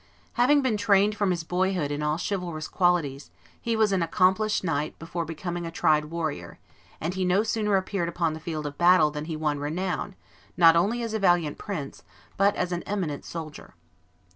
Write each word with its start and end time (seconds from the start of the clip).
Having 0.33 0.63
been 0.63 0.77
trained 0.77 1.15
from 1.15 1.29
his 1.29 1.43
boyhood 1.43 1.91
in 1.91 2.01
all 2.01 2.17
chivalrous 2.17 2.67
qualities, 2.67 3.29
he 3.61 3.75
was 3.75 3.91
an 3.91 4.01
accomplished 4.01 4.63
knight 4.63 4.97
before 4.97 5.25
becoming 5.25 5.63
a 5.63 5.69
tried 5.69 6.05
warrior; 6.05 6.57
and 6.99 7.13
he 7.13 7.23
no 7.23 7.43
sooner 7.43 7.75
appeared 7.77 8.09
upon 8.09 8.33
the 8.33 8.39
field 8.39 8.65
of 8.65 8.79
battle 8.79 9.11
than 9.11 9.25
he 9.25 9.35
won 9.35 9.59
renown 9.59 10.15
not 10.57 10.75
only 10.75 11.03
as 11.03 11.13
a 11.13 11.19
valiant 11.19 11.59
prince, 11.59 12.01
but 12.35 12.55
as 12.55 12.71
an 12.71 12.81
eminent 12.87 13.23
soldier. 13.23 13.75